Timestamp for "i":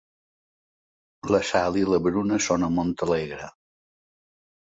1.81-1.83